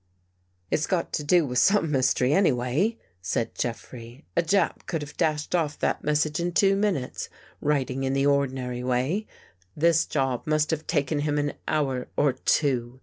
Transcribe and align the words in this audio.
"It's 0.71 0.87
got 0.87 1.13
to 1.13 1.23
do 1.23 1.45
with 1.45 1.59
some 1.59 1.91
mystery, 1.91 2.33
anyway," 2.33 2.97
said 3.21 3.53
Jeffrey. 3.53 4.25
"A 4.35 4.41
Jap 4.41 4.87
could 4.87 5.03
have 5.03 5.15
dashed 5.15 5.53
off 5.53 5.77
that 5.77 6.03
mes 6.03 6.21
sage 6.21 6.39
in 6.39 6.53
two 6.53 6.75
minutes, 6.75 7.29
writing 7.61 8.03
in 8.03 8.13
the 8.13 8.25
ordinary 8.25 8.83
way. 8.83 9.27
This 9.77 10.07
job 10.07 10.41
must 10.47 10.71
have 10.71 10.87
taken 10.87 11.19
him 11.19 11.37
an 11.37 11.53
hour 11.67 12.07
or 12.17 12.33
two. 12.33 12.99